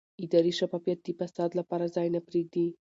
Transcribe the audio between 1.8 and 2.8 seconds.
ځای نه پرېږدي